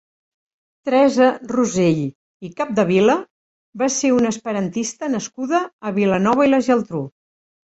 Teresa 0.87 1.27
Rosell 1.51 1.99
i 2.47 2.51
Capdevila 2.61 3.17
va 3.83 3.91
ser 3.97 4.13
una 4.17 4.33
esperantista 4.37 5.11
nascuda 5.19 5.63
a 5.91 5.95
Vilanova 6.01 6.49
i 6.49 6.53
la 6.57 6.63
Geltrú. 6.71 7.05